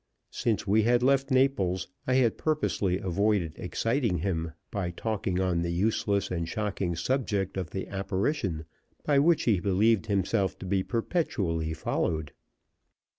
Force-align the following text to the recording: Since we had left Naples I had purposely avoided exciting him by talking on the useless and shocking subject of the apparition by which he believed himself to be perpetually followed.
Since 0.31 0.65
we 0.65 0.81
had 0.81 1.03
left 1.03 1.29
Naples 1.29 1.87
I 2.07 2.15
had 2.15 2.35
purposely 2.39 2.97
avoided 2.97 3.53
exciting 3.59 4.17
him 4.17 4.53
by 4.71 4.89
talking 4.89 5.39
on 5.39 5.61
the 5.61 5.69
useless 5.69 6.31
and 6.31 6.49
shocking 6.49 6.95
subject 6.95 7.55
of 7.55 7.69
the 7.69 7.87
apparition 7.87 8.65
by 9.05 9.19
which 9.19 9.43
he 9.43 9.59
believed 9.59 10.07
himself 10.07 10.57
to 10.57 10.65
be 10.65 10.81
perpetually 10.81 11.75
followed. 11.75 12.33